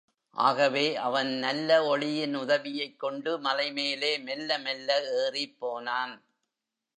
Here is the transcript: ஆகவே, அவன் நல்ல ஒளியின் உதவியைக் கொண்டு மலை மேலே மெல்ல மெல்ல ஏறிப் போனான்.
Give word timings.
ஆகவே, 0.35 0.95
அவன் 0.95 1.27
நல்ல 1.27 1.83
ஒளியின் 1.83 2.35
உதவியைக் 2.35 2.99
கொண்டு 2.99 3.39
மலை 3.39 3.71
மேலே 3.71 4.17
மெல்ல 4.17 4.57
மெல்ல 4.57 4.99
ஏறிப் 5.25 5.59
போனான். 5.59 6.23